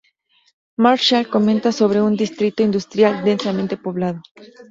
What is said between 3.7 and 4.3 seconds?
poblado"".